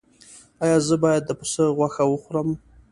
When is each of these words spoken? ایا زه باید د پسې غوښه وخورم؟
ایا 0.63 0.77
زه 0.87 0.95
باید 1.03 1.23
د 1.25 1.31
پسې 1.39 1.63
غوښه 1.77 2.03
وخورم؟ 2.07 2.49